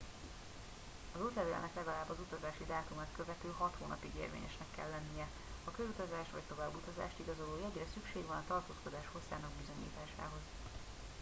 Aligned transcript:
az 1.15 1.21
útlevélnek 1.21 1.73
legalább 1.75 2.09
az 2.09 2.19
utazási 2.19 2.65
dátumát 2.65 3.07
követő 3.15 3.53
hat 3.57 3.75
hónapig 3.79 4.15
érvényesnek 4.15 4.67
kell 4.75 4.89
lennie 4.89 5.27
a 5.63 5.71
körutazást 5.71 6.31
vagy 6.31 6.47
továbbutazást 6.53 7.19
igazoló 7.19 7.57
jegyre 7.61 7.85
szükség 7.93 8.25
van 8.27 8.37
a 8.37 8.47
tartózkodás 8.47 9.07
hosszának 9.11 9.51
bizonyításához 9.59 10.41